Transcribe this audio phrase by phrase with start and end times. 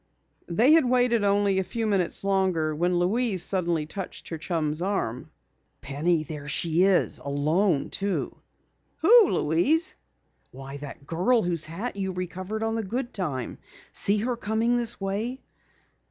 [0.47, 5.29] They had waited only a few minutes longer when Louise suddenly touched her chum's arm.
[5.79, 7.19] "Penny, there she is!
[7.19, 8.35] Alone, too!"
[9.01, 9.93] "Who, Louise?"
[10.49, 13.59] "Why, that girl whose hat you recovered on the Goodtime.
[13.93, 15.39] See her coming this way?"